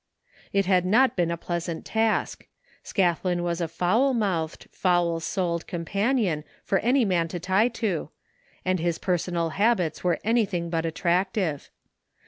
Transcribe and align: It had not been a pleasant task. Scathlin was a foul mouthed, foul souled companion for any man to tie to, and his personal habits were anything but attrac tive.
It 0.51 0.65
had 0.65 0.83
not 0.83 1.15
been 1.15 1.29
a 1.29 1.37
pleasant 1.37 1.85
task. 1.85 2.47
Scathlin 2.83 3.43
was 3.43 3.61
a 3.61 3.67
foul 3.67 4.15
mouthed, 4.15 4.67
foul 4.71 5.19
souled 5.19 5.67
companion 5.67 6.43
for 6.63 6.79
any 6.79 7.05
man 7.05 7.27
to 7.27 7.39
tie 7.39 7.67
to, 7.67 8.09
and 8.65 8.79
his 8.79 8.97
personal 8.97 9.49
habits 9.49 10.03
were 10.03 10.17
anything 10.23 10.71
but 10.71 10.85
attrac 10.85 11.33
tive. 11.33 11.69